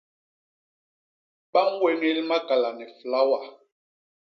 [1.51, 3.39] Ba ñwéñél makala ni flawa.